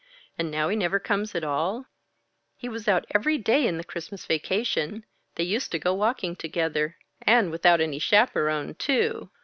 [0.35, 1.85] And now he never comes at all?
[2.57, 5.05] He was out every day in the Christmas vacation.
[5.35, 9.29] They used to go walking together and without any chaperone, too!